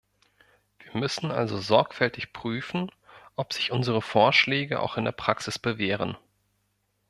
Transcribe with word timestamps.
Wir 0.79 0.99
müssen 0.99 1.29
also 1.29 1.59
sorgfältig 1.59 2.33
prüfen, 2.33 2.91
ob 3.35 3.53
sich 3.53 3.71
unsere 3.71 4.01
Vorschläge 4.01 4.79
auch 4.79 4.97
in 4.97 5.05
der 5.05 5.11
Praxis 5.11 5.59
bewähren. 5.59 6.17